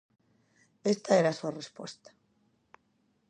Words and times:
Esta 0.93 1.11
era 1.21 1.29
a 1.31 1.37
súa 1.39 1.55
resposta. 1.59 2.09